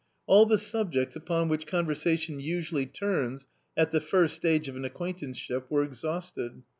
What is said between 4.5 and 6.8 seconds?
of an acquaintanceship were exhausted.